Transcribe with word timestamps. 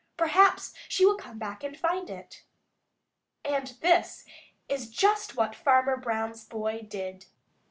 Perhaps 0.17 0.73
she 0.89 1.05
will 1.05 1.15
come 1.15 1.37
back 1.37 1.63
and 1.63 1.77
find 1.79 2.09
it." 2.09 2.43
And 3.45 3.67
this 3.81 4.25
is 4.67 4.89
just 4.89 5.37
what 5.37 5.53
Farmer 5.53 5.95
Brown's 5.95 6.43
boy 6.43 6.81
did. 6.81 7.27